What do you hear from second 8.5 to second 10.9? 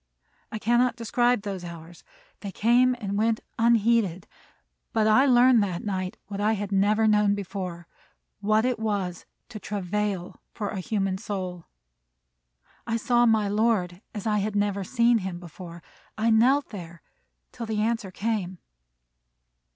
it was to travail for a